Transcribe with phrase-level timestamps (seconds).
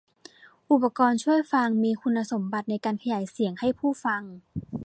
[0.71, 4.21] อุปกรณ์ช่วยฟังมีคุณสมบัติในการขยายเสียงให้ผู้ฟัง